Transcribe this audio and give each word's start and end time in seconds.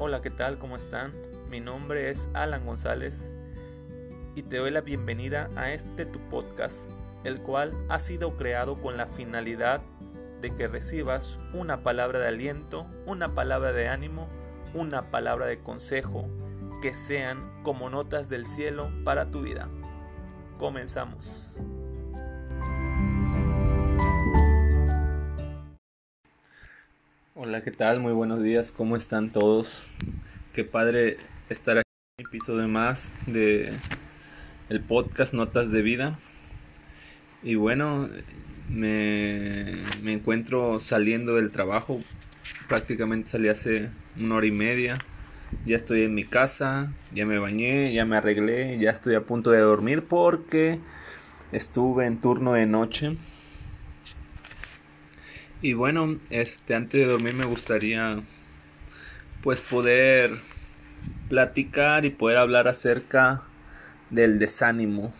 Hola, 0.00 0.20
¿qué 0.22 0.30
tal? 0.30 0.58
¿Cómo 0.58 0.76
están? 0.76 1.12
Mi 1.50 1.58
nombre 1.58 2.08
es 2.08 2.30
Alan 2.32 2.64
González 2.64 3.32
y 4.36 4.44
te 4.44 4.58
doy 4.58 4.70
la 4.70 4.80
bienvenida 4.80 5.50
a 5.56 5.72
este 5.72 6.06
tu 6.06 6.20
podcast, 6.28 6.88
el 7.24 7.40
cual 7.40 7.72
ha 7.88 7.98
sido 7.98 8.36
creado 8.36 8.80
con 8.80 8.96
la 8.96 9.08
finalidad 9.08 9.80
de 10.40 10.54
que 10.54 10.68
recibas 10.68 11.40
una 11.52 11.82
palabra 11.82 12.20
de 12.20 12.28
aliento, 12.28 12.86
una 13.06 13.34
palabra 13.34 13.72
de 13.72 13.88
ánimo, 13.88 14.28
una 14.72 15.10
palabra 15.10 15.46
de 15.46 15.58
consejo, 15.58 16.26
que 16.80 16.94
sean 16.94 17.50
como 17.64 17.90
notas 17.90 18.28
del 18.28 18.46
cielo 18.46 18.92
para 19.04 19.32
tu 19.32 19.42
vida. 19.42 19.68
Comenzamos. 20.58 21.56
Hola, 27.48 27.62
¿qué 27.62 27.70
tal? 27.70 27.98
Muy 28.00 28.12
buenos 28.12 28.42
días, 28.42 28.72
¿cómo 28.72 28.94
están 28.94 29.30
todos? 29.30 29.88
Qué 30.52 30.64
padre 30.64 31.16
estar 31.48 31.78
aquí 31.78 31.88
en 32.18 32.26
un 32.26 32.28
episodio 32.28 32.68
más 32.68 33.10
de 33.24 33.72
el 34.68 34.80
podcast 34.82 35.32
Notas 35.32 35.72
de 35.72 35.80
Vida. 35.80 36.18
Y 37.42 37.54
bueno, 37.54 38.10
me, 38.68 39.64
me 40.02 40.12
encuentro 40.12 40.78
saliendo 40.78 41.36
del 41.36 41.48
trabajo, 41.50 42.02
prácticamente 42.68 43.30
salí 43.30 43.48
hace 43.48 43.88
una 44.18 44.34
hora 44.34 44.46
y 44.46 44.52
media. 44.52 44.98
Ya 45.64 45.76
estoy 45.78 46.02
en 46.02 46.14
mi 46.14 46.24
casa, 46.24 46.92
ya 47.14 47.24
me 47.24 47.38
bañé, 47.38 47.94
ya 47.94 48.04
me 48.04 48.18
arreglé, 48.18 48.76
ya 48.78 48.90
estoy 48.90 49.14
a 49.14 49.22
punto 49.22 49.52
de 49.52 49.60
dormir 49.60 50.04
porque 50.04 50.80
estuve 51.52 52.04
en 52.04 52.20
turno 52.20 52.52
de 52.52 52.66
noche 52.66 53.16
y 55.60 55.72
bueno, 55.72 56.18
este 56.30 56.74
antes 56.74 57.00
de 57.00 57.06
dormir 57.06 57.34
me 57.34 57.44
gustaría 57.44 58.20
pues 59.42 59.60
poder 59.60 60.38
platicar 61.28 62.04
y 62.04 62.10
poder 62.10 62.38
hablar 62.38 62.68
acerca 62.68 63.42
del 64.10 64.38
desánimo. 64.38 65.12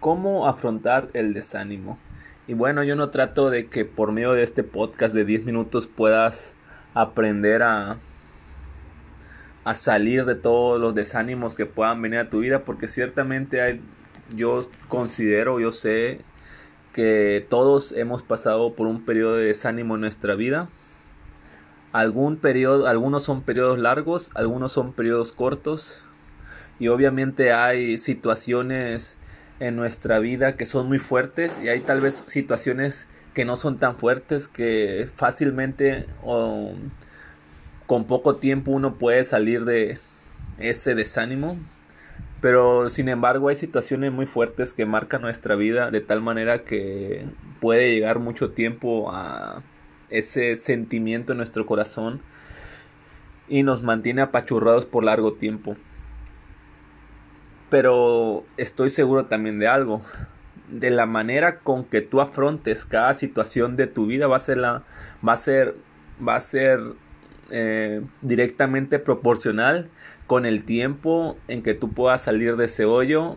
¿Cómo 0.00 0.46
afrontar 0.46 1.08
el 1.14 1.34
desánimo? 1.34 1.98
Y 2.46 2.54
bueno, 2.54 2.84
yo 2.84 2.94
no 2.94 3.10
trato 3.10 3.50
de 3.50 3.66
que 3.66 3.84
por 3.84 4.12
medio 4.12 4.32
de 4.32 4.42
este 4.42 4.62
podcast 4.62 5.14
de 5.14 5.24
10 5.24 5.44
minutos 5.44 5.86
puedas 5.86 6.54
aprender 6.94 7.62
a 7.62 7.96
a 9.64 9.74
salir 9.74 10.26
de 10.26 10.36
todos 10.36 10.80
los 10.80 10.94
desánimos 10.94 11.56
que 11.56 11.66
puedan 11.66 12.00
venir 12.00 12.20
a 12.20 12.30
tu 12.30 12.38
vida 12.38 12.62
porque 12.64 12.86
ciertamente 12.86 13.60
hay 13.60 13.80
yo 14.34 14.70
considero, 14.88 15.58
yo 15.58 15.72
sé 15.72 16.20
que 16.96 17.46
todos 17.50 17.92
hemos 17.92 18.22
pasado 18.22 18.74
por 18.74 18.86
un 18.86 19.04
periodo 19.04 19.36
de 19.36 19.44
desánimo 19.44 19.96
en 19.96 20.00
nuestra 20.00 20.34
vida. 20.34 20.70
Algunos 21.92 23.22
son 23.22 23.42
periodos 23.42 23.78
largos, 23.78 24.30
algunos 24.34 24.72
son 24.72 24.94
periodos 24.94 25.32
cortos. 25.32 26.04
Y 26.78 26.88
obviamente 26.88 27.52
hay 27.52 27.98
situaciones 27.98 29.18
en 29.60 29.76
nuestra 29.76 30.20
vida 30.20 30.56
que 30.56 30.64
son 30.64 30.88
muy 30.88 30.98
fuertes 30.98 31.58
y 31.62 31.68
hay 31.68 31.80
tal 31.80 32.00
vez 32.00 32.24
situaciones 32.28 33.08
que 33.34 33.44
no 33.44 33.56
son 33.56 33.78
tan 33.78 33.94
fuertes 33.94 34.48
que 34.48 35.06
fácilmente 35.14 36.06
o 36.22 36.72
con 37.84 38.06
poco 38.06 38.36
tiempo 38.36 38.70
uno 38.70 38.96
puede 38.96 39.22
salir 39.24 39.66
de 39.66 39.98
ese 40.58 40.94
desánimo 40.94 41.58
pero 42.40 42.90
sin 42.90 43.08
embargo 43.08 43.48
hay 43.48 43.56
situaciones 43.56 44.12
muy 44.12 44.26
fuertes 44.26 44.72
que 44.72 44.86
marcan 44.86 45.22
nuestra 45.22 45.54
vida 45.54 45.90
de 45.90 46.00
tal 46.00 46.20
manera 46.20 46.64
que 46.64 47.26
puede 47.60 47.92
llegar 47.92 48.18
mucho 48.18 48.50
tiempo 48.50 49.10
a 49.12 49.62
ese 50.10 50.56
sentimiento 50.56 51.32
en 51.32 51.38
nuestro 51.38 51.66
corazón 51.66 52.20
y 53.48 53.62
nos 53.62 53.82
mantiene 53.82 54.22
apachurrados 54.22 54.86
por 54.86 55.04
largo 55.04 55.34
tiempo. 55.34 55.76
Pero 57.70 58.44
estoy 58.56 58.90
seguro 58.90 59.26
también 59.26 59.58
de 59.58 59.68
algo. 59.68 60.00
De 60.68 60.90
la 60.90 61.06
manera 61.06 61.60
con 61.60 61.84
que 61.84 62.00
tú 62.00 62.20
afrontes 62.20 62.84
cada 62.84 63.14
situación 63.14 63.76
de 63.76 63.86
tu 63.86 64.06
vida 64.06 64.26
va 64.26 64.36
a 64.36 64.40
ser 64.40 64.58
la 64.58 64.84
va 65.26 65.32
a 65.32 65.36
ser 65.36 65.76
va 66.26 66.36
a 66.36 66.40
ser 66.40 66.80
eh, 67.50 68.02
directamente 68.22 68.98
proporcional 68.98 69.88
con 70.26 70.46
el 70.46 70.64
tiempo 70.64 71.36
en 71.48 71.62
que 71.62 71.74
tú 71.74 71.92
puedas 71.92 72.22
salir 72.22 72.56
de 72.56 72.66
ese 72.66 72.84
hoyo, 72.84 73.36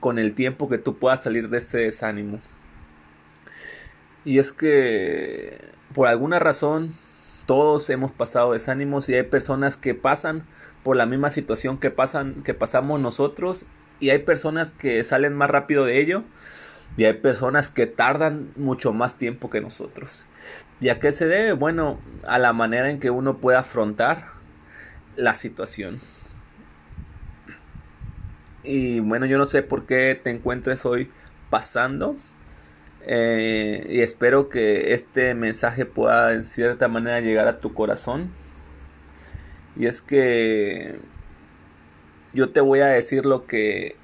con 0.00 0.18
el 0.18 0.34
tiempo 0.34 0.68
que 0.68 0.78
tú 0.78 0.98
puedas 0.98 1.22
salir 1.24 1.48
de 1.48 1.58
ese 1.58 1.78
desánimo. 1.78 2.40
Y 4.24 4.38
es 4.38 4.52
que 4.52 5.58
por 5.94 6.08
alguna 6.08 6.38
razón 6.38 6.92
todos 7.46 7.88
hemos 7.90 8.12
pasado 8.12 8.52
desánimos 8.52 9.08
y 9.08 9.14
hay 9.14 9.22
personas 9.22 9.76
que 9.76 9.94
pasan 9.94 10.44
por 10.82 10.96
la 10.96 11.06
misma 11.06 11.30
situación 11.30 11.78
que 11.78 11.90
pasan 11.90 12.42
que 12.42 12.54
pasamos 12.54 13.00
nosotros 13.00 13.66
y 13.98 14.10
hay 14.10 14.18
personas 14.20 14.72
que 14.72 15.02
salen 15.04 15.34
más 15.34 15.50
rápido 15.50 15.84
de 15.84 16.00
ello 16.00 16.24
y 16.96 17.04
hay 17.04 17.14
personas 17.14 17.70
que 17.70 17.86
tardan 17.86 18.52
mucho 18.56 18.92
más 18.92 19.18
tiempo 19.18 19.50
que 19.50 19.60
nosotros. 19.60 20.26
¿Y 20.80 20.88
a 20.90 20.98
qué 20.98 21.12
se 21.12 21.26
debe? 21.26 21.52
Bueno, 21.52 21.98
a 22.26 22.38
la 22.38 22.52
manera 22.52 22.90
en 22.90 23.00
que 23.00 23.10
uno 23.10 23.38
puede 23.38 23.58
afrontar 23.58 24.35
la 25.16 25.34
situación. 25.34 25.98
Y 28.62 29.00
bueno, 29.00 29.26
yo 29.26 29.38
no 29.38 29.46
sé 29.46 29.62
por 29.62 29.86
qué 29.86 30.20
te 30.22 30.30
encuentres 30.30 30.84
hoy 30.86 31.10
pasando. 31.50 32.16
Eh, 33.08 33.86
y 33.88 34.00
espero 34.00 34.48
que 34.48 34.92
este 34.92 35.34
mensaje 35.34 35.86
pueda 35.86 36.34
en 36.34 36.42
cierta 36.42 36.88
manera 36.88 37.20
llegar 37.20 37.46
a 37.46 37.60
tu 37.60 37.72
corazón. 37.74 38.30
Y 39.76 39.86
es 39.86 40.02
que 40.02 40.98
yo 42.32 42.50
te 42.50 42.60
voy 42.60 42.80
a 42.80 42.86
decir 42.86 43.24
lo 43.24 43.46
que 43.46 43.96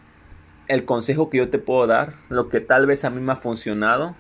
el 0.69 0.85
consejo 0.85 1.29
que 1.29 1.39
yo 1.39 1.51
te 1.51 1.59
puedo 1.59 1.87
dar, 1.87 2.15
lo 2.29 2.49
que 2.49 2.61
tal 2.61 2.87
vez 2.87 3.05
a 3.05 3.11
mí 3.11 3.21
me 3.21 3.33
ha 3.33 3.37
funcionado, 3.37 4.15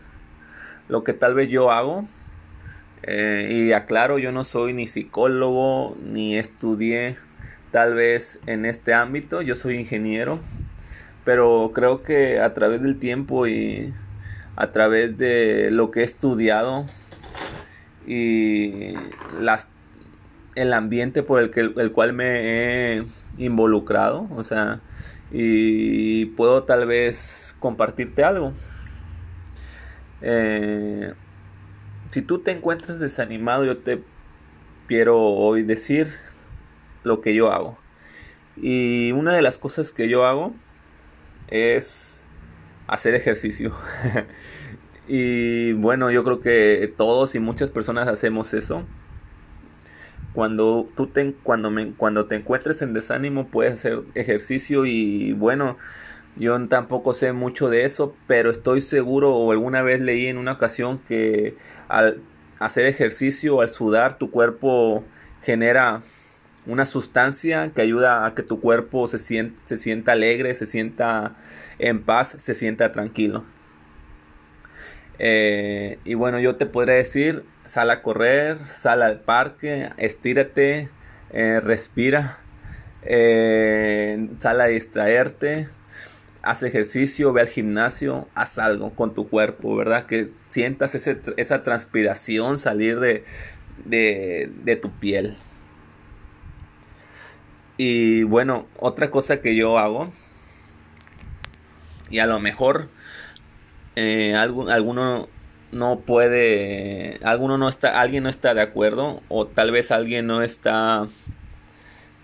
lo 0.89 1.05
que 1.05 1.13
tal 1.13 1.35
vez 1.35 1.49
yo 1.49 1.71
hago 1.71 2.05
eh, 3.05 3.49
y 3.51 3.73
aclaro, 3.73 4.19
yo 4.19 4.33
no 4.33 4.45
soy 4.45 4.73
ni 4.73 4.87
psicólogo, 4.87 5.97
ni 6.03 6.39
estudié 6.39 7.17
tal 7.73 7.95
vez 7.95 8.39
en 8.47 8.65
este 8.65 8.95
ámbito, 8.95 9.43
yo 9.43 9.57
soy 9.57 9.77
ingeniero, 9.77 10.39
pero 11.25 11.73
creo 11.75 12.03
que 12.03 12.39
a 12.41 12.55
través 12.55 12.83
del 12.83 12.99
tiempo 12.99 13.47
y 13.47 13.93
a 14.57 14.71
través 14.71 15.17
de 15.17 15.71
lo 15.71 15.91
que 15.91 16.01
he 16.01 16.05
estudiado 16.05 16.85
y 18.07 18.93
las, 19.41 19.69
el 20.55 20.73
ambiente 20.73 21.23
por 21.23 21.41
el, 21.41 21.51
que, 21.51 21.61
el 21.61 21.93
cual 21.93 22.13
me 22.13 22.99
he 22.99 23.05
involucrado, 23.39 24.29
o 24.31 24.45
sea, 24.45 24.81
y 25.31 26.27
puedo 26.27 26.65
tal 26.65 26.87
vez 26.87 27.57
compartirte 27.59 28.23
algo. 28.23 28.53
Eh, 30.21 31.15
si 32.13 32.21
tú 32.21 32.41
te 32.41 32.51
encuentras 32.51 33.01
desanimado, 33.01 33.65
yo 33.65 33.79
te 33.79 34.03
quiero 34.87 35.19
hoy 35.19 35.63
decir 35.63 36.09
lo 37.05 37.23
que 37.23 37.35
yo 37.35 37.51
hago. 37.51 37.79
Y 38.57 39.13
una 39.13 39.35
de 39.35 39.41
las 39.41 39.57
cosas 39.57 39.93
que 39.93 40.11
yo 40.11 40.27
hago 40.27 40.53
es 41.49 42.27
hacer 42.87 43.15
ejercicio. 43.15 43.73
y 45.09 45.73
bueno, 45.73 46.11
yo 46.11 46.23
creo 46.23 46.43
que 46.43 46.93
todos 46.99 47.35
y 47.35 47.41
muchas 47.41 47.71
personas 47.71 48.07
hacemos 48.09 48.53
eso. 48.53 48.85
Cuando 50.35 50.87
tú 50.95 51.07
te, 51.07 51.33
cuando 51.43 51.71
me, 51.71 51.93
cuando 51.95 52.27
te 52.27 52.37
encuentres 52.37 52.83
en 52.83 52.93
desánimo 52.93 53.49
puedes 53.49 53.73
hacer 53.73 54.03
ejercicio 54.15 54.85
y 54.85 55.33
bueno, 55.33 55.79
yo 56.37 56.67
tampoco 56.69 57.15
sé 57.15 57.33
mucho 57.33 57.69
de 57.69 57.85
eso, 57.85 58.17
pero 58.27 58.51
estoy 58.51 58.81
seguro 58.81 59.35
o 59.35 59.53
alguna 59.53 59.83
vez 59.83 60.01
leí 60.01 60.27
en 60.27 60.39
una 60.39 60.53
ocasión 60.53 60.99
que 60.99 61.57
al 61.89 62.23
hacer 62.59 62.87
ejercicio, 62.87 63.61
al 63.61 63.69
sudar, 63.69 64.19
tu 64.19 64.31
cuerpo 64.31 65.05
genera 65.43 66.01
una 66.67 66.87
sustancia 66.87 67.73
que 67.75 67.83
ayuda 67.83 68.25
a 68.25 68.35
que 68.35 68.43
tu 68.43 68.61
cuerpo 68.61 69.09
se, 69.09 69.19
se 69.19 69.79
sienta 69.79 70.13
alegre, 70.13 70.55
se 70.55 70.67
sienta 70.67 71.37
en 71.79 72.03
paz, 72.03 72.35
se 72.39 72.55
sienta 72.55 72.93
tranquilo. 72.93 73.45
Eh, 75.19 75.99
y 76.05 76.15
bueno, 76.15 76.41
yo 76.41 76.57
te 76.57 76.67
podría 76.67 76.97
decir, 76.97 77.45
sal 77.65 77.91
a 77.91 78.03
correr, 78.03 78.67
sal 78.67 79.03
al 79.03 79.21
parque, 79.21 79.91
estírate, 79.97 80.89
eh, 81.31 81.61
respira, 81.61 82.39
eh, 83.03 84.29
sal 84.39 84.61
a 84.61 84.67
distraerte, 84.67 85.69
haz 86.43 86.63
ejercicio, 86.63 87.33
ve 87.33 87.43
al 87.43 87.49
gimnasio, 87.49 88.29
haz 88.35 88.59
algo 88.59 88.91
con 88.95 89.15
tu 89.15 89.29
cuerpo, 89.29 89.77
¿verdad? 89.77 90.07
Que 90.07 90.31
sientas 90.49 90.95
esa 90.95 91.63
transpiración 91.63 92.59
salir 92.59 93.01
de, 93.01 93.25
de, 93.85 94.77
tu 94.77 94.91
piel. 94.91 95.37
Y 97.77 98.25
bueno, 98.25 98.67
otra 98.79 99.11
cosa 99.11 99.41
que 99.41 99.57
yo 99.57 99.79
hago, 99.79 100.11
y 102.11 102.19
a 102.19 102.27
lo 102.27 102.39
mejor 102.41 102.91
eh, 103.97 104.35
alguno 104.35 105.29
no 105.71 106.01
puede, 106.01 107.19
alguno 107.25 107.57
no 107.57 107.69
está, 107.69 108.01
alguien 108.01 108.25
no 108.25 108.29
está 108.29 108.55
de 108.55 108.61
acuerdo 108.61 109.23
o 109.29 109.47
tal 109.47 109.71
vez 109.71 109.91
alguien 109.91 110.27
no 110.27 110.43
está 110.43 111.07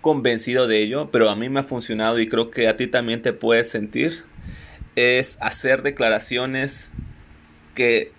convencido 0.01 0.67
de 0.67 0.81
ello, 0.81 1.09
pero 1.11 1.29
a 1.29 1.35
mí 1.35 1.49
me 1.49 1.59
ha 1.59 1.63
funcionado 1.63 2.19
y 2.19 2.27
creo 2.27 2.51
que 2.51 2.67
a 2.67 2.77
ti 2.77 2.87
también 2.87 3.21
te 3.21 3.33
puedes 3.33 3.69
sentir, 3.69 4.23
es 4.95 5.37
hacer 5.41 5.81
declaraciones 5.81 6.91
que 7.75 8.11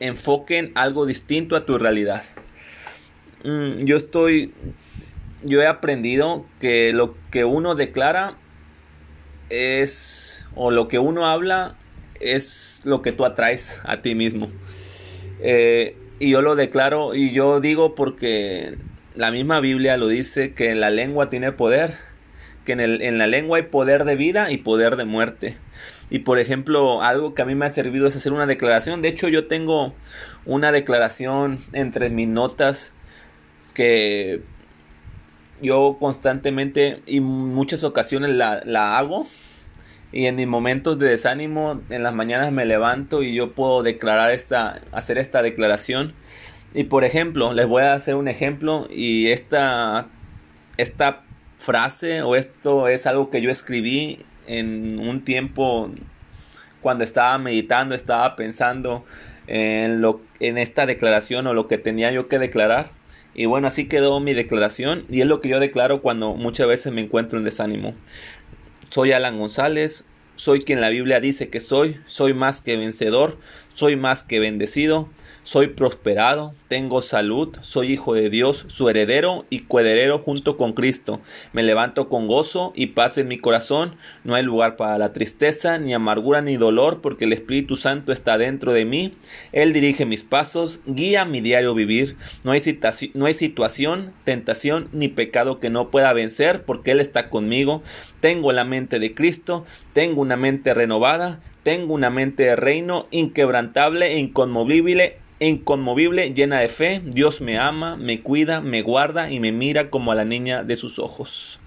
enfoquen 0.00 0.72
algo 0.74 1.06
distinto 1.06 1.56
a 1.56 1.64
tu 1.64 1.78
realidad. 1.78 2.22
Mm, 3.44 3.84
yo 3.84 3.96
estoy, 3.96 4.52
yo 5.42 5.62
he 5.62 5.66
aprendido 5.66 6.44
que 6.60 6.92
lo 6.92 7.16
que 7.30 7.44
uno 7.44 7.74
declara 7.74 8.36
es, 9.48 10.46
o 10.54 10.70
lo 10.70 10.88
que 10.88 10.98
uno 10.98 11.26
habla 11.26 11.76
es 12.20 12.82
lo 12.84 13.02
que 13.02 13.12
tú 13.12 13.24
atraes 13.24 13.76
a 13.84 14.02
ti 14.02 14.14
mismo. 14.14 14.50
Eh, 15.40 15.96
y 16.18 16.30
yo 16.30 16.42
lo 16.42 16.54
declaro 16.54 17.14
y 17.14 17.32
yo 17.32 17.60
digo 17.60 17.94
porque 17.94 18.76
la 19.14 19.30
misma 19.30 19.60
Biblia 19.60 19.96
lo 19.96 20.08
dice 20.08 20.54
que 20.54 20.74
la 20.74 20.90
lengua 20.90 21.30
tiene 21.30 21.52
poder, 21.52 21.94
que 22.64 22.72
en, 22.72 22.80
el, 22.80 23.02
en 23.02 23.18
la 23.18 23.26
lengua 23.26 23.58
hay 23.58 23.64
poder 23.64 24.04
de 24.04 24.16
vida 24.16 24.50
y 24.50 24.58
poder 24.58 24.96
de 24.96 25.04
muerte. 25.04 25.56
Y 26.10 26.20
por 26.20 26.38
ejemplo, 26.38 27.02
algo 27.02 27.34
que 27.34 27.42
a 27.42 27.44
mí 27.44 27.54
me 27.54 27.66
ha 27.66 27.70
servido 27.70 28.06
es 28.06 28.16
hacer 28.16 28.32
una 28.32 28.46
declaración. 28.46 29.02
De 29.02 29.08
hecho, 29.08 29.28
yo 29.28 29.46
tengo 29.46 29.94
una 30.44 30.72
declaración 30.72 31.58
entre 31.72 32.10
mis 32.10 32.28
notas 32.28 32.92
que 33.74 34.42
yo 35.62 35.96
constantemente 36.00 37.00
y 37.06 37.20
muchas 37.20 37.84
ocasiones 37.84 38.30
la, 38.30 38.60
la 38.64 38.98
hago 38.98 39.26
y 40.12 40.26
en 40.26 40.36
mis 40.36 40.46
momentos 40.46 40.98
de 40.98 41.08
desánimo, 41.08 41.80
en 41.88 42.02
las 42.02 42.14
mañanas 42.14 42.50
me 42.50 42.64
levanto 42.64 43.22
y 43.22 43.34
yo 43.34 43.52
puedo 43.52 43.82
declarar 43.82 44.32
esta, 44.32 44.80
hacer 44.92 45.18
esta 45.18 45.42
declaración. 45.42 46.14
Y 46.72 46.84
por 46.84 47.04
ejemplo, 47.04 47.52
les 47.52 47.66
voy 47.66 47.82
a 47.82 47.94
hacer 47.94 48.14
un 48.14 48.28
ejemplo 48.28 48.86
y 48.90 49.28
esta, 49.28 50.06
esta 50.76 51.22
frase 51.58 52.22
o 52.22 52.36
esto 52.36 52.88
es 52.88 53.06
algo 53.06 53.28
que 53.30 53.40
yo 53.42 53.50
escribí 53.50 54.24
en 54.46 54.98
un 55.00 55.24
tiempo 55.24 55.90
cuando 56.80 57.04
estaba 57.04 57.36
meditando, 57.38 57.94
estaba 57.94 58.36
pensando 58.36 59.04
en, 59.46 60.00
lo, 60.00 60.20
en 60.38 60.58
esta 60.58 60.86
declaración 60.86 61.46
o 61.46 61.54
lo 61.54 61.66
que 61.68 61.76
tenía 61.76 62.12
yo 62.12 62.28
que 62.28 62.38
declarar. 62.38 62.90
Y 63.34 63.46
bueno, 63.46 63.66
así 63.66 63.86
quedó 63.86 64.20
mi 64.20 64.32
declaración 64.32 65.04
y 65.08 65.20
es 65.20 65.26
lo 65.26 65.40
que 65.40 65.48
yo 65.48 65.60
declaro 65.60 66.02
cuando 66.02 66.34
muchas 66.34 66.68
veces 66.68 66.92
me 66.92 67.00
encuentro 67.00 67.38
en 67.38 67.44
desánimo. 67.44 67.94
Soy 68.90 69.12
Alan 69.12 69.38
González, 69.38 70.04
soy 70.36 70.62
quien 70.62 70.80
la 70.80 70.88
Biblia 70.88 71.20
dice 71.20 71.48
que 71.48 71.60
soy, 71.60 72.00
soy 72.06 72.32
más 72.32 72.60
que 72.60 72.76
vencedor, 72.76 73.38
soy 73.74 73.96
más 73.96 74.24
que 74.24 74.40
bendecido, 74.40 75.08
soy 75.50 75.66
prosperado, 75.66 76.54
tengo 76.68 77.02
salud, 77.02 77.56
soy 77.60 77.94
hijo 77.94 78.14
de 78.14 78.30
Dios, 78.30 78.66
su 78.68 78.88
heredero 78.88 79.46
y 79.50 79.62
coheredero 79.62 80.20
junto 80.20 80.56
con 80.56 80.74
Cristo. 80.74 81.20
Me 81.52 81.64
levanto 81.64 82.08
con 82.08 82.28
gozo 82.28 82.72
y 82.76 82.86
paz 82.86 83.18
en 83.18 83.26
mi 83.26 83.36
corazón. 83.36 83.96
No 84.22 84.36
hay 84.36 84.44
lugar 84.44 84.76
para 84.76 84.96
la 84.96 85.12
tristeza, 85.12 85.78
ni 85.78 85.92
amargura, 85.92 86.40
ni 86.40 86.56
dolor, 86.56 87.00
porque 87.00 87.24
el 87.24 87.32
Espíritu 87.32 87.76
Santo 87.76 88.12
está 88.12 88.38
dentro 88.38 88.72
de 88.72 88.84
mí. 88.84 89.16
Él 89.50 89.72
dirige 89.72 90.06
mis 90.06 90.22
pasos, 90.22 90.82
guía 90.86 91.24
mi 91.24 91.40
diario 91.40 91.74
vivir. 91.74 92.16
No 92.44 92.52
hay, 92.52 92.60
no 93.14 93.26
hay 93.26 93.34
situación, 93.34 94.12
tentación, 94.22 94.88
ni 94.92 95.08
pecado 95.08 95.58
que 95.58 95.68
no 95.68 95.90
pueda 95.90 96.12
vencer, 96.12 96.62
porque 96.62 96.92
Él 96.92 97.00
está 97.00 97.28
conmigo. 97.28 97.82
Tengo 98.20 98.52
la 98.52 98.62
mente 98.62 99.00
de 99.00 99.14
Cristo, 99.14 99.64
tengo 99.94 100.20
una 100.20 100.36
mente 100.36 100.74
renovada, 100.74 101.40
tengo 101.64 101.92
una 101.92 102.08
mente 102.08 102.44
de 102.44 102.54
reino 102.54 103.08
inquebrantable 103.10 104.12
e 104.12 104.18
inconmovible 104.20 105.18
inconmovible, 105.48 106.34
llena 106.34 106.60
de 106.60 106.68
fe, 106.68 107.02
Dios 107.04 107.40
me 107.40 107.58
ama, 107.58 107.96
me 107.96 108.20
cuida, 108.20 108.60
me 108.60 108.82
guarda 108.82 109.30
y 109.30 109.40
me 109.40 109.52
mira 109.52 109.90
como 109.90 110.12
a 110.12 110.14
la 110.14 110.24
niña 110.24 110.64
de 110.64 110.76
sus 110.76 110.98
ojos. 110.98 111.58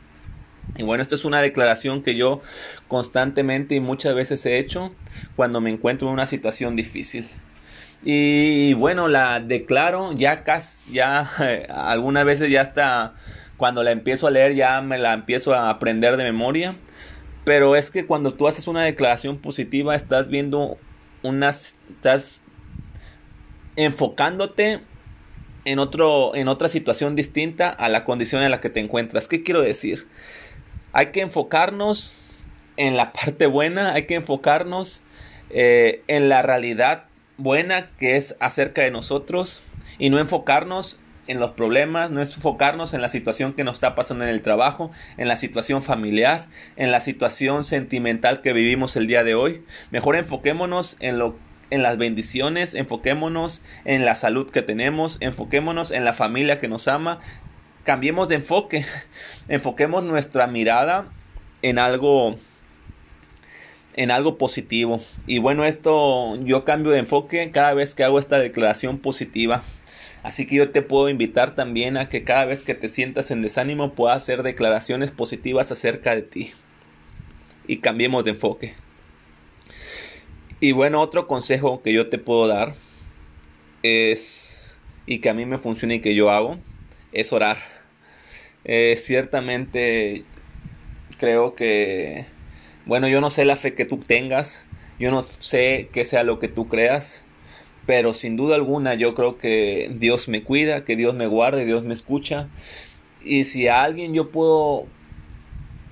Y 0.77 0.83
bueno, 0.83 1.01
esta 1.01 1.15
es 1.15 1.25
una 1.25 1.41
declaración 1.41 2.01
que 2.01 2.15
yo 2.15 2.41
constantemente 2.87 3.75
y 3.75 3.79
muchas 3.79 4.15
veces 4.15 4.45
he 4.45 4.57
hecho 4.57 4.93
cuando 5.35 5.61
me 5.61 5.69
encuentro 5.69 6.07
en 6.07 6.13
una 6.13 6.25
situación 6.25 6.75
difícil. 6.75 7.27
Y 8.03 8.73
bueno, 8.73 9.07
la 9.07 9.39
declaro 9.39 10.13
ya 10.13 10.43
casi, 10.43 10.93
ya 10.93 11.29
algunas 11.69 12.25
veces 12.25 12.49
ya 12.49 12.61
está, 12.61 13.15
cuando 13.57 13.83
la 13.83 13.91
empiezo 13.91 14.27
a 14.27 14.31
leer 14.31 14.55
ya 14.55 14.81
me 14.81 14.97
la 14.97 15.13
empiezo 15.13 15.53
a 15.53 15.69
aprender 15.69 16.17
de 16.17 16.23
memoria. 16.23 16.75
Pero 17.43 17.75
es 17.75 17.91
que 17.91 18.05
cuando 18.05 18.33
tú 18.33 18.47
haces 18.47 18.67
una 18.67 18.83
declaración 18.83 19.37
positiva 19.37 19.95
estás 19.95 20.29
viendo 20.29 20.77
unas, 21.23 21.77
estás 21.89 22.39
enfocándote 23.75 24.81
en, 25.65 25.79
otro, 25.79 26.35
en 26.35 26.47
otra 26.47 26.67
situación 26.69 27.15
distinta 27.15 27.69
a 27.69 27.89
la 27.89 28.03
condición 28.05 28.43
en 28.43 28.51
la 28.51 28.59
que 28.59 28.69
te 28.69 28.79
encuentras. 28.79 29.27
¿Qué 29.27 29.43
quiero 29.43 29.61
decir? 29.61 30.07
Hay 30.91 31.07
que 31.07 31.21
enfocarnos 31.21 32.13
en 32.77 32.97
la 32.97 33.13
parte 33.13 33.47
buena, 33.47 33.93
hay 33.93 34.05
que 34.05 34.15
enfocarnos 34.15 35.01
eh, 35.49 36.03
en 36.07 36.29
la 36.29 36.41
realidad 36.41 37.05
buena 37.37 37.89
que 37.97 38.17
es 38.17 38.35
acerca 38.39 38.83
de 38.83 38.91
nosotros 38.91 39.63
y 39.97 40.09
no 40.09 40.19
enfocarnos 40.19 40.97
en 41.27 41.39
los 41.39 41.51
problemas, 41.51 42.11
no 42.11 42.21
enfocarnos 42.21 42.93
en 42.93 43.01
la 43.01 43.07
situación 43.07 43.53
que 43.53 43.63
nos 43.63 43.75
está 43.75 43.95
pasando 43.95 44.25
en 44.25 44.29
el 44.29 44.41
trabajo, 44.41 44.91
en 45.17 45.27
la 45.27 45.37
situación 45.37 45.81
familiar, 45.81 46.47
en 46.75 46.91
la 46.91 46.99
situación 46.99 47.63
sentimental 47.63 48.41
que 48.41 48.53
vivimos 48.53 48.95
el 48.97 49.07
día 49.07 49.23
de 49.23 49.35
hoy. 49.35 49.63
Mejor 49.91 50.15
enfoquémonos 50.17 50.97
en 50.99 51.19
lo 51.19 51.37
en 51.73 51.81
las 51.81 51.97
bendiciones, 51.97 52.75
enfoquémonos 52.75 53.63
en 53.83 54.05
la 54.05 54.13
salud 54.13 54.49
que 54.49 54.61
tenemos, 54.61 55.17
enfoquémonos 55.21 55.89
en 55.89 56.05
la 56.05 56.13
familia 56.13 56.59
que 56.59 56.67
nos 56.67 56.87
ama, 56.87 57.19
cambiemos 57.83 58.29
de 58.29 58.35
enfoque, 58.35 58.85
enfoquemos 59.47 60.03
nuestra 60.03 60.45
mirada 60.45 61.07
en 61.63 61.79
algo 61.79 62.35
en 63.95 64.11
algo 64.11 64.37
positivo. 64.37 64.99
Y 65.25 65.39
bueno, 65.39 65.65
esto 65.65 66.35
yo 66.43 66.63
cambio 66.63 66.91
de 66.91 66.99
enfoque 66.99 67.49
cada 67.51 67.73
vez 67.73 67.95
que 67.95 68.03
hago 68.03 68.19
esta 68.19 68.39
declaración 68.39 68.99
positiva. 68.99 69.63
Así 70.21 70.45
que 70.45 70.55
yo 70.55 70.71
te 70.71 70.81
puedo 70.81 71.09
invitar 71.09 71.55
también 71.55 71.97
a 71.97 72.07
que 72.07 72.23
cada 72.23 72.45
vez 72.45 72.63
que 72.63 72.75
te 72.75 72.87
sientas 72.87 73.29
en 73.31 73.41
desánimo 73.41 73.93
puedas 73.93 74.17
hacer 74.17 74.41
declaraciones 74.43 75.11
positivas 75.11 75.71
acerca 75.71 76.15
de 76.15 76.21
ti. 76.21 76.51
Y 77.67 77.77
cambiemos 77.77 78.23
de 78.23 78.31
enfoque. 78.31 78.73
Y 80.63 80.71
bueno, 80.71 81.01
otro 81.01 81.27
consejo 81.27 81.81
que 81.81 81.91
yo 81.91 82.07
te 82.07 82.17
puedo 82.17 82.47
dar 82.47 82.73
es, 83.81 84.79
y 85.05 85.17
que 85.17 85.27
a 85.27 85.33
mí 85.33 85.45
me 85.45 85.57
funciona 85.57 85.95
y 85.95 85.99
que 85.99 86.15
yo 86.15 86.31
hago, 86.31 86.57
es 87.11 87.33
orar. 87.33 87.57
Eh, 88.63 88.95
ciertamente 88.97 90.23
creo 91.17 91.53
que, 91.53 92.27
bueno, 92.85 93.09
yo 93.09 93.19
no 93.19 93.29
sé 93.29 93.43
la 93.43 93.57
fe 93.57 93.73
que 93.73 93.83
tú 93.83 93.97
tengas, 93.97 94.65
yo 94.99 95.11
no 95.11 95.21
sé 95.23 95.89
qué 95.91 96.05
sea 96.05 96.23
lo 96.23 96.39
que 96.39 96.47
tú 96.47 96.69
creas, 96.69 97.23
pero 97.85 98.13
sin 98.13 98.37
duda 98.37 98.55
alguna 98.55 98.93
yo 98.93 99.15
creo 99.15 99.37
que 99.37 99.91
Dios 99.93 100.29
me 100.29 100.43
cuida, 100.43 100.85
que 100.85 100.95
Dios 100.95 101.13
me 101.13 101.27
guarda 101.27 101.61
y 101.61 101.65
Dios 101.65 101.83
me 101.83 101.93
escucha. 101.93 102.47
Y 103.21 103.43
si 103.43 103.67
a 103.67 103.83
alguien 103.83 104.13
yo 104.13 104.31
puedo 104.31 104.85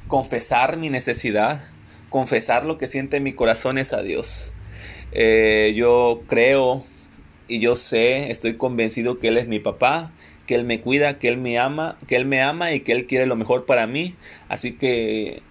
confesar 0.08 0.78
mi 0.78 0.90
necesidad, 0.90 1.62
confesar 2.10 2.64
lo 2.64 2.78
que 2.78 2.88
siente 2.88 3.20
mi 3.20 3.34
corazón 3.34 3.78
es 3.78 3.92
a 3.92 4.02
Dios. 4.02 4.54
Eh, 5.12 5.74
yo 5.76 6.24
creo 6.28 6.84
y 7.48 7.60
yo 7.60 7.76
sé, 7.76 8.32
estoy 8.32 8.56
convencido 8.56 9.20
que 9.20 9.28
Él 9.28 9.38
es 9.38 9.48
mi 9.48 9.60
papá, 9.60 10.12
que 10.48 10.56
Él 10.56 10.64
me 10.64 10.80
cuida, 10.80 11.20
que 11.20 11.28
Él 11.28 11.38
me 11.38 11.60
ama, 11.60 11.98
que 12.08 12.16
Él 12.16 12.26
me 12.26 12.42
ama 12.42 12.74
y 12.74 12.80
que 12.80 12.94
Él 12.94 13.08
quiere 13.08 13.26
lo 13.26 13.36
mejor 13.36 13.66
para 13.66 13.88
mí. 13.88 14.16
Así 14.48 14.72
que 14.74 15.42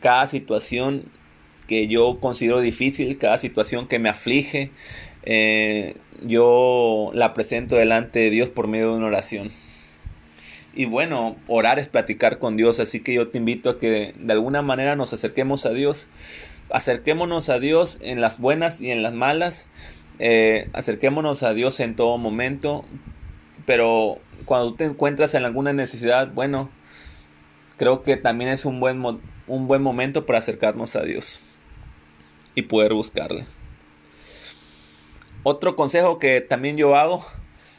cada 0.00 0.26
situación 0.26 1.04
que 1.66 1.88
yo 1.88 2.18
considero 2.20 2.60
difícil, 2.60 3.18
cada 3.18 3.38
situación 3.38 3.88
que 3.88 3.98
me 3.98 4.08
aflige, 4.08 4.70
eh, 5.24 5.94
yo 6.24 7.10
la 7.12 7.34
presento 7.34 7.76
delante 7.76 8.20
de 8.20 8.30
Dios 8.30 8.48
por 8.48 8.68
medio 8.68 8.90
de 8.90 8.96
una 8.98 9.06
oración. 9.06 9.48
Y 10.74 10.84
bueno, 10.84 11.36
orar 11.48 11.78
es 11.78 11.88
platicar 11.88 12.38
con 12.38 12.56
Dios, 12.56 12.80
así 12.80 13.00
que 13.00 13.14
yo 13.14 13.28
te 13.28 13.38
invito 13.38 13.70
a 13.70 13.78
que 13.78 14.12
de 14.16 14.32
alguna 14.32 14.62
manera 14.62 14.94
nos 14.94 15.12
acerquemos 15.12 15.66
a 15.66 15.70
Dios 15.70 16.06
acerquémonos 16.70 17.48
a 17.48 17.58
Dios 17.58 17.98
en 18.00 18.20
las 18.20 18.38
buenas 18.38 18.80
y 18.80 18.90
en 18.90 19.02
las 19.02 19.12
malas, 19.12 19.68
eh, 20.18 20.68
acerquémonos 20.72 21.42
a 21.42 21.54
Dios 21.54 21.80
en 21.80 21.96
todo 21.96 22.18
momento, 22.18 22.84
pero 23.66 24.18
cuando 24.44 24.74
te 24.74 24.84
encuentras 24.84 25.34
en 25.34 25.44
alguna 25.44 25.72
necesidad, 25.72 26.28
bueno, 26.32 26.70
creo 27.76 28.02
que 28.02 28.16
también 28.16 28.50
es 28.50 28.64
un 28.64 28.80
buen, 28.80 29.02
un 29.46 29.68
buen 29.68 29.82
momento 29.82 30.26
para 30.26 30.38
acercarnos 30.38 30.96
a 30.96 31.02
Dios 31.02 31.40
y 32.54 32.62
poder 32.62 32.94
buscarle. 32.94 33.44
Otro 35.42 35.76
consejo 35.76 36.18
que 36.18 36.40
también 36.40 36.76
yo 36.76 36.96
hago, 36.96 37.24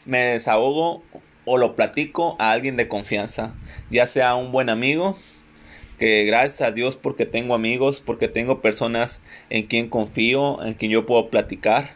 me 0.05 0.19
desahogo 0.19 1.03
o 1.45 1.57
lo 1.57 1.75
platico 1.75 2.35
a 2.39 2.51
alguien 2.51 2.77
de 2.77 2.87
confianza, 2.87 3.53
ya 3.89 4.05
sea 4.05 4.35
un 4.35 4.51
buen 4.51 4.69
amigo, 4.69 5.17
que 5.97 6.25
gracias 6.25 6.67
a 6.67 6.71
Dios 6.71 6.95
porque 6.95 7.25
tengo 7.25 7.55
amigos, 7.55 8.01
porque 8.01 8.27
tengo 8.27 8.61
personas 8.61 9.21
en 9.49 9.65
quien 9.65 9.89
confío, 9.89 10.63
en 10.63 10.73
quien 10.73 10.91
yo 10.91 11.05
puedo 11.05 11.29
platicar. 11.29 11.95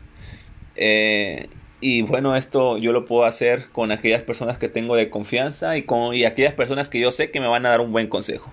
Eh, 0.76 1.48
y 1.82 2.04
bueno, 2.04 2.36
esto 2.36 2.78
yo 2.78 2.94
lo 2.94 3.06
puedo 3.06 3.26
hacer 3.26 3.70
con 3.72 3.92
aquellas 3.92 4.22
personas 4.22 4.60
que 4.60 4.70
tengo 4.70 4.96
de 4.96 5.10
confianza 5.10 5.78
y 5.78 5.84
con 5.84 6.14
y 6.14 6.26
aquellas 6.26 6.54
personas 6.54 6.90
que 6.90 7.00
yo 7.00 7.12
sé 7.12 7.32
que 7.32 7.40
me 7.40 7.48
van 7.48 7.66
a 7.66 7.70
dar 7.70 7.82
un 7.82 7.92
buen 7.92 8.08
consejo. 8.08 8.52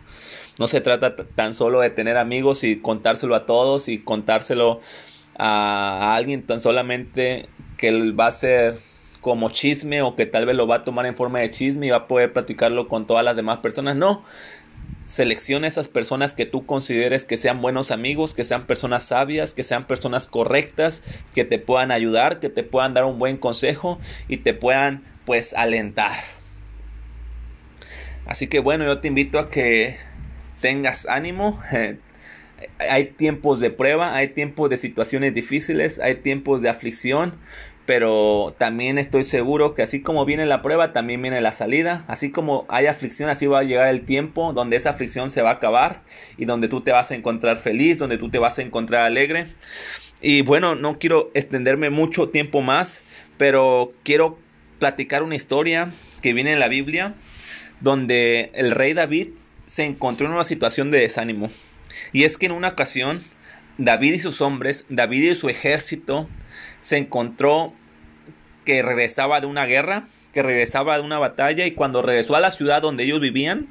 No 0.58 0.66
se 0.66 0.80
trata 0.80 1.14
tan 1.14 1.54
solo 1.54 1.80
de 1.80 1.90
tener 1.90 2.16
amigos 2.16 2.64
y 2.64 2.80
contárselo 2.80 3.34
a 3.34 3.46
todos 3.46 3.88
y 3.88 3.98
contárselo 3.98 4.80
a, 5.36 6.16
alguien 6.16 6.42
tan 6.42 6.60
solamente 6.60 7.46
que 7.76 8.12
va 8.12 8.26
a 8.26 8.32
ser 8.32 8.78
como 9.20 9.50
chisme 9.50 10.02
o 10.02 10.16
que 10.16 10.26
tal 10.26 10.46
vez 10.46 10.56
lo 10.56 10.66
va 10.66 10.76
a 10.76 10.84
tomar 10.84 11.06
en 11.06 11.14
forma 11.14 11.40
de 11.40 11.50
chisme 11.50 11.86
y 11.86 11.90
va 11.90 11.96
a 11.96 12.08
poder 12.08 12.32
platicarlo 12.32 12.88
con 12.88 13.06
todas 13.06 13.24
las 13.24 13.36
demás 13.36 13.58
personas. 13.58 13.94
No, 13.94 14.24
selecciona 15.08 15.66
esas 15.66 15.88
personas 15.88 16.34
que 16.34 16.46
tú 16.46 16.66
consideres 16.66 17.24
que 17.24 17.36
sean 17.36 17.60
buenos 17.60 17.90
amigos, 17.90 18.34
que 18.34 18.44
sean 18.44 18.66
personas 18.66 19.04
sabias, 19.04 19.54
que 19.54 19.64
sean 19.64 19.84
personas 19.84 20.28
correctas, 20.28 21.02
que 21.34 21.44
te 21.44 21.58
puedan 21.58 21.90
ayudar, 21.90 22.38
que 22.38 22.50
te 22.50 22.62
puedan 22.62 22.94
dar 22.94 23.04
un 23.04 23.18
buen 23.18 23.38
consejo 23.38 23.98
y 24.28 24.38
te 24.38 24.54
puedan 24.54 25.02
pues 25.24 25.54
alentar. 25.54 26.16
Así 28.26 28.46
que 28.46 28.60
bueno, 28.60 28.84
yo 28.84 29.00
te 29.00 29.08
invito 29.08 29.38
a 29.38 29.50
que 29.50 29.96
tengas 30.60 31.06
ánimo. 31.06 31.60
hay 32.90 33.04
tiempos 33.06 33.60
de 33.60 33.70
prueba, 33.70 34.14
hay 34.14 34.28
tiempos 34.28 34.68
de 34.68 34.76
situaciones 34.76 35.32
difíciles, 35.32 35.98
hay 35.98 36.16
tiempos 36.16 36.60
de 36.60 36.68
aflicción, 36.68 37.38
pero 37.88 38.54
también 38.58 38.98
estoy 38.98 39.24
seguro 39.24 39.72
que 39.72 39.80
así 39.80 40.02
como 40.02 40.26
viene 40.26 40.44
la 40.44 40.60
prueba, 40.60 40.92
también 40.92 41.22
viene 41.22 41.40
la 41.40 41.52
salida. 41.52 42.04
Así 42.06 42.30
como 42.30 42.66
hay 42.68 42.84
aflicción, 42.84 43.30
así 43.30 43.46
va 43.46 43.60
a 43.60 43.62
llegar 43.62 43.88
el 43.88 44.02
tiempo 44.02 44.52
donde 44.52 44.76
esa 44.76 44.90
aflicción 44.90 45.30
se 45.30 45.40
va 45.40 45.48
a 45.48 45.52
acabar 45.54 46.02
y 46.36 46.44
donde 46.44 46.68
tú 46.68 46.82
te 46.82 46.92
vas 46.92 47.10
a 47.12 47.14
encontrar 47.14 47.56
feliz, 47.56 47.96
donde 47.96 48.18
tú 48.18 48.28
te 48.28 48.38
vas 48.38 48.58
a 48.58 48.62
encontrar 48.62 49.06
alegre. 49.06 49.46
Y 50.20 50.42
bueno, 50.42 50.74
no 50.74 50.98
quiero 50.98 51.30
extenderme 51.32 51.88
mucho 51.88 52.28
tiempo 52.28 52.60
más, 52.60 53.04
pero 53.38 53.90
quiero 54.02 54.38
platicar 54.78 55.22
una 55.22 55.36
historia 55.36 55.90
que 56.20 56.34
viene 56.34 56.52
en 56.52 56.60
la 56.60 56.68
Biblia, 56.68 57.14
donde 57.80 58.50
el 58.52 58.72
rey 58.72 58.92
David 58.92 59.28
se 59.64 59.86
encontró 59.86 60.26
en 60.26 60.34
una 60.34 60.44
situación 60.44 60.90
de 60.90 61.00
desánimo. 61.00 61.48
Y 62.12 62.24
es 62.24 62.36
que 62.36 62.44
en 62.44 62.52
una 62.52 62.68
ocasión, 62.68 63.22
David 63.78 64.12
y 64.12 64.18
sus 64.18 64.42
hombres, 64.42 64.84
David 64.90 65.30
y 65.30 65.34
su 65.34 65.48
ejército, 65.48 66.28
se 66.80 66.98
encontró 66.98 67.72
que 68.64 68.82
regresaba 68.82 69.40
de 69.40 69.46
una 69.46 69.66
guerra, 69.66 70.04
que 70.32 70.42
regresaba 70.42 70.98
de 70.98 71.04
una 71.04 71.18
batalla, 71.18 71.66
y 71.66 71.72
cuando 71.72 72.02
regresó 72.02 72.36
a 72.36 72.40
la 72.40 72.50
ciudad 72.50 72.82
donde 72.82 73.04
ellos 73.04 73.20
vivían, 73.20 73.68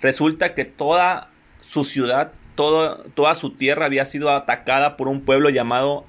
resulta 0.00 0.54
que 0.54 0.64
toda 0.64 1.30
su 1.60 1.84
ciudad, 1.84 2.32
toda 2.54 3.34
su 3.34 3.50
tierra 3.50 3.86
había 3.86 4.04
sido 4.04 4.30
atacada 4.30 4.96
por 4.96 5.08
un 5.08 5.22
pueblo 5.22 5.50
llamado, 5.50 6.06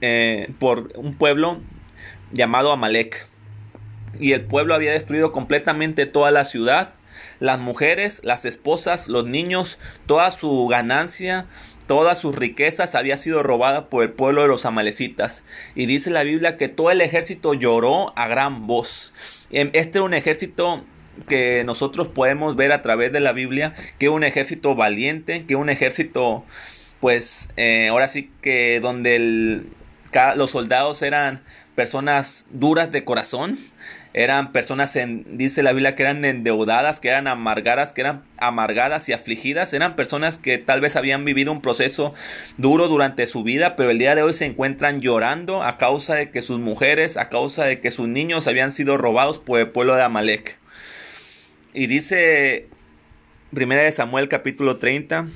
eh, 0.00 0.52
por 0.58 0.92
un 0.96 1.14
pueblo 1.14 1.60
llamado 2.32 2.72
Amalek. 2.72 3.26
Y 4.20 4.32
el 4.32 4.42
pueblo 4.42 4.74
había 4.74 4.92
destruido 4.92 5.32
completamente 5.32 6.06
toda 6.06 6.30
la 6.30 6.44
ciudad 6.44 6.94
las 7.42 7.58
mujeres, 7.58 8.20
las 8.22 8.44
esposas, 8.44 9.08
los 9.08 9.26
niños, 9.26 9.80
toda 10.06 10.30
su 10.30 10.68
ganancia, 10.68 11.46
todas 11.88 12.16
sus 12.18 12.36
riquezas 12.36 12.94
había 12.94 13.16
sido 13.16 13.42
robada 13.42 13.88
por 13.88 14.04
el 14.04 14.12
pueblo 14.12 14.42
de 14.42 14.48
los 14.48 14.64
amalecitas. 14.64 15.42
Y 15.74 15.86
dice 15.86 16.10
la 16.10 16.22
Biblia 16.22 16.56
que 16.56 16.68
todo 16.68 16.92
el 16.92 17.00
ejército 17.00 17.52
lloró 17.54 18.16
a 18.16 18.28
gran 18.28 18.68
voz. 18.68 19.12
Em, 19.50 19.70
este 19.72 19.98
era 19.98 20.04
un 20.04 20.14
ejército 20.14 20.84
que 21.26 21.64
nosotros 21.64 22.06
podemos 22.06 22.54
ver 22.54 22.70
a 22.70 22.80
través 22.80 23.10
de 23.10 23.18
la 23.18 23.32
Biblia, 23.32 23.74
que 23.98 24.08
un 24.08 24.22
ejército 24.22 24.76
valiente, 24.76 25.44
que 25.44 25.56
un 25.56 25.68
ejército, 25.68 26.44
pues, 27.00 27.48
eh, 27.56 27.88
ahora 27.88 28.06
sí 28.06 28.30
que 28.40 28.78
donde 28.78 29.62
los 30.36 30.50
soldados 30.52 31.02
eran 31.02 31.42
personas 31.74 32.46
duras 32.50 32.92
de 32.92 33.02
corazón, 33.02 33.58
eran 34.14 34.52
personas, 34.52 34.94
en, 34.96 35.38
dice 35.38 35.62
la 35.62 35.72
Biblia, 35.72 35.94
que 35.94 36.02
eran 36.02 36.24
endeudadas, 36.24 37.00
que 37.00 37.08
eran 37.08 37.26
amargadas, 37.26 37.92
que 37.92 38.02
eran 38.02 38.22
amargadas 38.36 39.08
y 39.08 39.12
afligidas, 39.12 39.72
eran 39.72 39.96
personas 39.96 40.36
que 40.36 40.58
tal 40.58 40.80
vez 40.82 40.96
habían 40.96 41.24
vivido 41.24 41.50
un 41.50 41.62
proceso 41.62 42.14
duro 42.58 42.88
durante 42.88 43.26
su 43.26 43.42
vida, 43.42 43.74
pero 43.74 43.90
el 43.90 43.98
día 43.98 44.14
de 44.14 44.22
hoy 44.22 44.34
se 44.34 44.44
encuentran 44.44 45.00
llorando 45.00 45.62
a 45.62 45.78
causa 45.78 46.14
de 46.14 46.30
que 46.30 46.42
sus 46.42 46.58
mujeres, 46.58 47.16
a 47.16 47.30
causa 47.30 47.64
de 47.64 47.80
que 47.80 47.90
sus 47.90 48.06
niños 48.06 48.46
habían 48.46 48.70
sido 48.70 48.98
robados 48.98 49.38
por 49.38 49.60
el 49.60 49.70
pueblo 49.70 49.96
de 49.96 50.02
Amalek. 50.02 50.58
Y 51.72 51.86
dice 51.86 52.68
Primera 53.54 53.82
de 53.82 53.92
Samuel 53.92 54.28
capítulo 54.28 54.76
30, 54.76 55.26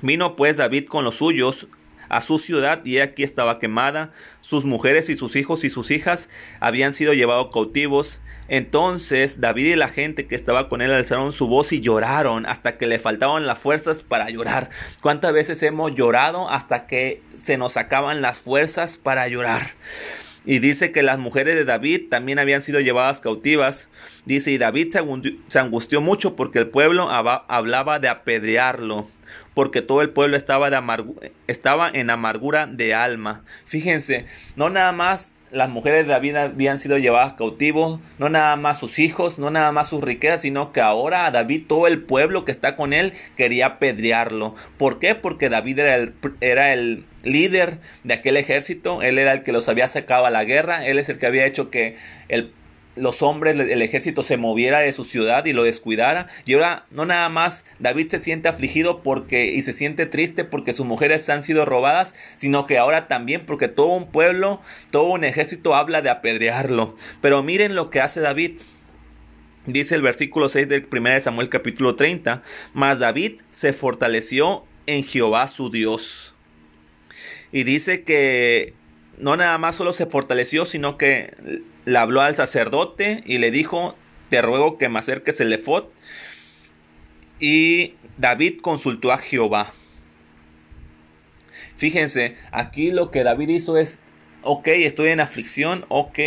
vino 0.00 0.36
pues 0.36 0.56
David 0.56 0.86
con 0.86 1.04
los 1.04 1.16
suyos 1.16 1.66
a 2.12 2.20
su 2.20 2.38
ciudad 2.38 2.84
y 2.84 2.98
aquí 2.98 3.24
estaba 3.24 3.58
quemada, 3.58 4.12
sus 4.42 4.64
mujeres 4.64 5.08
y 5.08 5.16
sus 5.16 5.34
hijos 5.34 5.64
y 5.64 5.70
sus 5.70 5.90
hijas 5.90 6.28
habían 6.60 6.92
sido 6.92 7.14
llevados 7.14 7.48
cautivos. 7.52 8.20
Entonces 8.48 9.40
David 9.40 9.66
y 9.66 9.76
la 9.76 9.88
gente 9.88 10.26
que 10.26 10.34
estaba 10.34 10.68
con 10.68 10.82
él 10.82 10.92
alzaron 10.92 11.32
su 11.32 11.46
voz 11.48 11.72
y 11.72 11.80
lloraron 11.80 12.44
hasta 12.44 12.76
que 12.76 12.86
le 12.86 12.98
faltaban 12.98 13.46
las 13.46 13.58
fuerzas 13.58 14.02
para 14.02 14.28
llorar. 14.28 14.68
¿Cuántas 15.00 15.32
veces 15.32 15.62
hemos 15.62 15.94
llorado 15.94 16.50
hasta 16.50 16.86
que 16.86 17.22
se 17.34 17.56
nos 17.56 17.78
acaban 17.78 18.20
las 18.20 18.40
fuerzas 18.40 18.98
para 18.98 19.26
llorar? 19.28 19.72
Y 20.44 20.58
dice 20.58 20.90
que 20.90 21.02
las 21.02 21.18
mujeres 21.18 21.54
de 21.54 21.64
David 21.64 22.08
también 22.10 22.38
habían 22.38 22.62
sido 22.62 22.80
llevadas 22.80 23.20
cautivas. 23.20 23.88
Dice, 24.24 24.50
y 24.50 24.58
David 24.58 24.92
se 25.48 25.58
angustió 25.58 26.00
mucho 26.00 26.34
porque 26.34 26.58
el 26.58 26.66
pueblo 26.68 27.08
hablaba 27.10 27.98
de 28.00 28.08
apedrearlo, 28.08 29.06
porque 29.54 29.82
todo 29.82 30.02
el 30.02 30.10
pueblo 30.10 30.36
estaba, 30.36 30.68
en 31.92 32.10
amargura 32.10 32.66
de 32.66 32.94
alma. 32.94 33.44
Fíjense, 33.66 34.26
no 34.56 34.68
nada 34.68 34.90
más 34.92 35.34
las 35.52 35.68
mujeres 35.68 36.06
de 36.06 36.12
David 36.12 36.36
habían 36.36 36.78
sido 36.78 36.98
llevadas 36.98 37.34
cautivos, 37.34 38.00
no 38.18 38.28
nada 38.28 38.56
más 38.56 38.78
sus 38.78 38.98
hijos, 38.98 39.38
no 39.38 39.50
nada 39.50 39.70
más 39.70 39.88
sus 39.88 40.02
riquezas, 40.02 40.40
sino 40.40 40.72
que 40.72 40.80
ahora 40.80 41.26
a 41.26 41.30
David 41.30 41.64
todo 41.68 41.86
el 41.86 42.02
pueblo 42.02 42.44
que 42.44 42.52
está 42.52 42.74
con 42.74 42.92
él 42.92 43.12
quería 43.36 43.66
apedrearlo. 43.66 44.54
¿Por 44.78 44.98
qué? 44.98 45.14
Porque 45.14 45.50
David 45.50 45.78
era 45.80 45.96
el, 45.96 46.14
era 46.40 46.72
el 46.72 47.04
líder 47.22 47.78
de 48.02 48.14
aquel 48.14 48.36
ejército, 48.36 49.02
él 49.02 49.18
era 49.18 49.32
el 49.32 49.42
que 49.42 49.52
los 49.52 49.68
había 49.68 49.88
sacado 49.88 50.26
a 50.26 50.30
la 50.30 50.44
guerra, 50.44 50.86
él 50.86 50.98
es 50.98 51.08
el 51.08 51.18
que 51.18 51.26
había 51.26 51.46
hecho 51.46 51.70
que 51.70 51.96
el 52.28 52.52
los 52.94 53.22
hombres, 53.22 53.58
el 53.58 53.82
ejército 53.82 54.22
se 54.22 54.36
moviera 54.36 54.80
de 54.80 54.92
su 54.92 55.04
ciudad 55.04 55.44
y 55.46 55.52
lo 55.52 55.62
descuidara. 55.62 56.28
Y 56.44 56.54
ahora 56.54 56.86
no 56.90 57.06
nada 57.06 57.28
más 57.28 57.64
David 57.78 58.08
se 58.10 58.18
siente 58.18 58.48
afligido 58.48 59.02
porque 59.02 59.46
y 59.46 59.62
se 59.62 59.72
siente 59.72 60.06
triste 60.06 60.44
porque 60.44 60.72
sus 60.72 60.86
mujeres 60.86 61.28
han 61.30 61.42
sido 61.42 61.64
robadas, 61.64 62.14
sino 62.36 62.66
que 62.66 62.78
ahora 62.78 63.08
también 63.08 63.42
porque 63.46 63.68
todo 63.68 63.88
un 63.88 64.10
pueblo, 64.10 64.60
todo 64.90 65.04
un 65.04 65.24
ejército 65.24 65.74
habla 65.74 66.02
de 66.02 66.10
apedrearlo. 66.10 66.96
Pero 67.20 67.42
miren 67.42 67.74
lo 67.74 67.90
que 67.90 68.00
hace 68.00 68.20
David. 68.20 68.58
Dice 69.64 69.94
el 69.94 70.02
versículo 70.02 70.48
6 70.48 70.68
del 70.68 70.88
1 70.90 71.20
Samuel 71.20 71.48
capítulo 71.48 71.94
30, 71.94 72.42
mas 72.74 72.98
David 72.98 73.40
se 73.52 73.72
fortaleció 73.72 74.64
en 74.86 75.04
Jehová 75.04 75.46
su 75.46 75.70
Dios. 75.70 76.34
Y 77.52 77.62
dice 77.62 78.02
que 78.02 78.74
no 79.18 79.36
nada 79.36 79.56
más 79.58 79.76
solo 79.76 79.92
se 79.92 80.06
fortaleció, 80.06 80.66
sino 80.66 80.98
que 80.98 81.62
le 81.84 81.98
habló 81.98 82.20
al 82.20 82.36
sacerdote 82.36 83.22
y 83.26 83.38
le 83.38 83.50
dijo, 83.50 83.96
te 84.30 84.42
ruego 84.42 84.78
que 84.78 84.88
me 84.88 84.98
acerques 84.98 85.40
el 85.40 85.52
efod. 85.52 85.84
Y 87.40 87.94
David 88.18 88.60
consultó 88.60 89.12
a 89.12 89.18
Jehová. 89.18 89.72
Fíjense, 91.76 92.36
aquí 92.52 92.92
lo 92.92 93.10
que 93.10 93.24
David 93.24 93.48
hizo 93.48 93.76
es, 93.76 93.98
ok, 94.42 94.68
estoy 94.68 95.10
en 95.10 95.20
aflicción, 95.20 95.84
ok, 95.88 96.18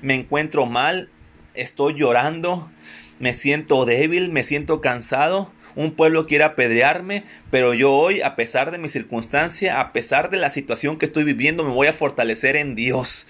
me 0.00 0.14
encuentro 0.14 0.66
mal, 0.66 1.08
estoy 1.54 1.94
llorando, 1.94 2.70
me 3.18 3.34
siento 3.34 3.84
débil, 3.84 4.30
me 4.30 4.44
siento 4.44 4.80
cansado, 4.80 5.50
un 5.74 5.92
pueblo 5.92 6.26
quiere 6.26 6.44
apedrearme, 6.44 7.24
pero 7.50 7.74
yo 7.74 7.92
hoy, 7.92 8.20
a 8.20 8.36
pesar 8.36 8.70
de 8.70 8.78
mi 8.78 8.88
circunstancia, 8.88 9.80
a 9.80 9.92
pesar 9.92 10.30
de 10.30 10.36
la 10.36 10.50
situación 10.50 10.98
que 10.98 11.06
estoy 11.06 11.24
viviendo, 11.24 11.64
me 11.64 11.72
voy 11.72 11.86
a 11.86 11.92
fortalecer 11.92 12.56
en 12.56 12.74
Dios. 12.74 13.26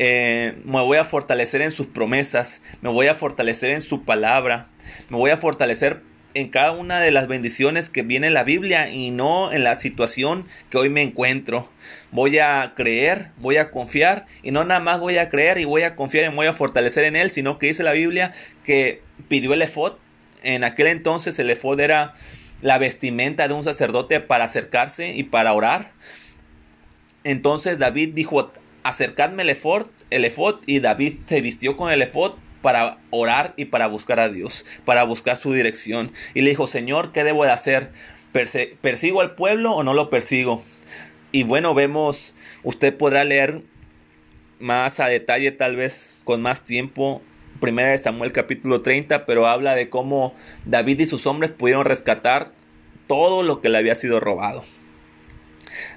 Eh, 0.00 0.54
me 0.64 0.80
voy 0.80 0.96
a 0.96 1.04
fortalecer 1.04 1.60
en 1.60 1.72
sus 1.72 1.88
promesas, 1.88 2.60
me 2.82 2.88
voy 2.88 3.08
a 3.08 3.16
fortalecer 3.16 3.70
en 3.70 3.82
su 3.82 4.04
palabra, 4.04 4.68
me 5.08 5.16
voy 5.16 5.32
a 5.32 5.38
fortalecer 5.38 6.02
en 6.34 6.50
cada 6.50 6.70
una 6.70 7.00
de 7.00 7.10
las 7.10 7.26
bendiciones 7.26 7.90
que 7.90 8.02
viene 8.02 8.28
en 8.28 8.32
la 8.32 8.44
Biblia 8.44 8.90
y 8.90 9.10
no 9.10 9.50
en 9.50 9.64
la 9.64 9.80
situación 9.80 10.46
que 10.70 10.78
hoy 10.78 10.88
me 10.88 11.02
encuentro. 11.02 11.68
Voy 12.12 12.38
a 12.38 12.74
creer, 12.76 13.32
voy 13.38 13.56
a 13.56 13.72
confiar 13.72 14.26
y 14.44 14.52
no 14.52 14.62
nada 14.62 14.78
más 14.78 15.00
voy 15.00 15.18
a 15.18 15.30
creer 15.30 15.58
y 15.58 15.64
voy 15.64 15.82
a 15.82 15.96
confiar 15.96 16.32
y 16.32 16.36
voy 16.36 16.46
a 16.46 16.54
fortalecer 16.54 17.02
en 17.02 17.16
él, 17.16 17.32
sino 17.32 17.58
que 17.58 17.66
dice 17.66 17.82
la 17.82 17.90
Biblia 17.90 18.32
que 18.62 19.02
pidió 19.26 19.52
el 19.52 19.62
efod. 19.62 19.94
En 20.44 20.62
aquel 20.62 20.86
entonces 20.86 21.36
el 21.40 21.50
efod 21.50 21.80
era 21.80 22.14
la 22.60 22.78
vestimenta 22.78 23.48
de 23.48 23.54
un 23.54 23.64
sacerdote 23.64 24.20
para 24.20 24.44
acercarse 24.44 25.10
y 25.10 25.24
para 25.24 25.52
orar. 25.54 25.90
Entonces 27.24 27.80
David 27.80 28.10
dijo, 28.14 28.52
acercadme 28.88 29.42
el 29.42 29.50
efod, 29.50 29.86
el 30.10 30.32
y 30.66 30.80
David 30.80 31.18
se 31.26 31.40
vistió 31.42 31.76
con 31.76 31.92
el 31.92 32.00
efod 32.00 32.32
para 32.62 32.98
orar 33.10 33.52
y 33.56 33.66
para 33.66 33.86
buscar 33.86 34.18
a 34.18 34.30
Dios, 34.30 34.64
para 34.84 35.04
buscar 35.04 35.36
su 35.36 35.52
dirección. 35.52 36.12
Y 36.34 36.40
le 36.40 36.50
dijo, 36.50 36.66
Señor, 36.66 37.12
¿qué 37.12 37.22
debo 37.22 37.44
de 37.44 37.52
hacer? 37.52 37.90
¿Persigo 38.32 39.20
al 39.20 39.34
pueblo 39.34 39.72
o 39.72 39.82
no 39.82 39.92
lo 39.92 40.08
persigo? 40.10 40.62
Y 41.32 41.42
bueno, 41.42 41.74
vemos, 41.74 42.34
usted 42.62 42.96
podrá 42.96 43.24
leer 43.24 43.60
más 44.58 45.00
a 45.00 45.06
detalle, 45.06 45.52
tal 45.52 45.76
vez 45.76 46.16
con 46.24 46.40
más 46.40 46.64
tiempo, 46.64 47.22
Primera 47.60 47.90
de 47.90 47.98
Samuel 47.98 48.32
capítulo 48.32 48.82
30, 48.82 49.26
pero 49.26 49.48
habla 49.48 49.74
de 49.74 49.90
cómo 49.90 50.34
David 50.64 51.00
y 51.00 51.06
sus 51.06 51.26
hombres 51.26 51.50
pudieron 51.50 51.84
rescatar 51.84 52.52
todo 53.06 53.42
lo 53.42 53.60
que 53.60 53.68
le 53.68 53.78
había 53.78 53.96
sido 53.96 54.20
robado. 54.20 54.62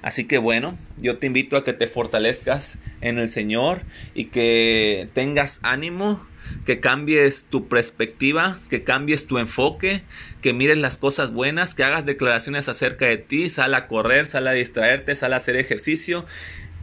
Así 0.02 0.24
que 0.24 0.38
bueno, 0.38 0.76
yo 0.98 1.18
te 1.18 1.26
invito 1.26 1.56
a 1.56 1.64
que 1.64 1.72
te 1.72 1.86
fortalezcas 1.86 2.78
en 3.00 3.18
el 3.18 3.28
Señor 3.28 3.82
y 4.14 4.26
que 4.26 5.08
tengas 5.14 5.60
ánimo, 5.62 6.24
que 6.64 6.80
cambies 6.80 7.46
tu 7.48 7.68
perspectiva, 7.68 8.58
que 8.68 8.84
cambies 8.84 9.26
tu 9.26 9.38
enfoque, 9.38 10.02
que 10.40 10.52
mires 10.52 10.78
las 10.78 10.98
cosas 10.98 11.32
buenas, 11.32 11.74
que 11.74 11.84
hagas 11.84 12.04
declaraciones 12.04 12.68
acerca 12.68 13.06
de 13.06 13.18
ti, 13.18 13.48
sal 13.48 13.74
a 13.74 13.86
correr, 13.88 14.26
sal 14.26 14.46
a 14.46 14.52
distraerte, 14.52 15.14
sal 15.14 15.32
a 15.32 15.36
hacer 15.36 15.56
ejercicio 15.56 16.26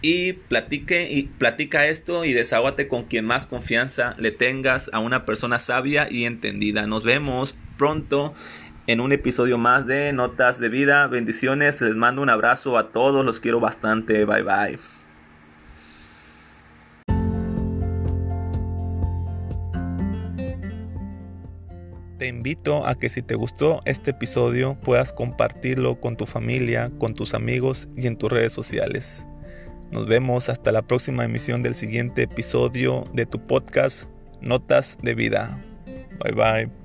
y 0.01 0.33
platique 0.33 1.27
platica 1.37 1.87
esto 1.87 2.23
y 2.23 2.33
desahógate 2.33 2.87
con 2.87 3.03
quien 3.03 3.25
más 3.25 3.47
confianza 3.47 4.13
le 4.17 4.31
tengas 4.31 4.89
a 4.93 4.99
una 4.99 5.25
persona 5.25 5.59
sabia 5.59 6.07
y 6.09 6.25
entendida. 6.25 6.87
Nos 6.87 7.03
vemos 7.03 7.55
pronto 7.77 8.33
en 8.89 9.01
un 9.01 9.11
episodio 9.11 9.59
más 9.59 9.85
de 9.85 10.11
Notas 10.13 10.57
de 10.57 10.67
Vida. 10.67 11.05
Bendiciones, 11.05 11.79
les 11.79 11.95
mando 11.95 12.23
un 12.23 12.29
abrazo 12.31 12.75
a 12.75 12.91
todos, 12.91 13.23
los 13.23 13.39
quiero 13.39 13.59
bastante. 13.59 14.25
Bye 14.25 14.41
bye. 14.41 14.79
Te 22.17 22.27
invito 22.27 22.87
a 22.87 22.95
que 22.95 23.09
si 23.09 23.21
te 23.21 23.35
gustó 23.35 23.79
este 23.85 24.09
episodio 24.09 24.75
puedas 24.81 25.13
compartirlo 25.13 25.99
con 25.99 26.17
tu 26.17 26.25
familia, 26.25 26.89
con 26.97 27.13
tus 27.13 27.35
amigos 27.35 27.87
y 27.95 28.07
en 28.07 28.17
tus 28.17 28.31
redes 28.31 28.53
sociales. 28.53 29.27
Nos 29.91 30.07
vemos 30.07 30.49
hasta 30.49 30.71
la 30.71 30.81
próxima 30.81 31.25
emisión 31.25 31.61
del 31.61 31.75
siguiente 31.75 32.23
episodio 32.23 33.07
de 33.13 33.27
tu 33.27 33.39
podcast 33.45 34.09
Notas 34.41 34.97
de 35.03 35.13
Vida. 35.13 35.61
Bye 36.23 36.33
bye. 36.33 36.78